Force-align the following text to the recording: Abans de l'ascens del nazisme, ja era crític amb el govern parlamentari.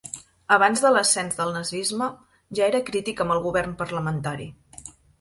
Abans 0.55 0.81
de 0.85 0.91
l'ascens 0.95 1.37
del 1.41 1.53
nazisme, 1.59 2.09
ja 2.61 2.67
era 2.73 2.83
crític 2.91 3.25
amb 3.27 3.39
el 3.39 3.47
govern 3.49 3.81
parlamentari. 3.87 4.53